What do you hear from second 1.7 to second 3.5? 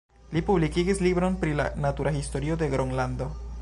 natura historio de Gronlando.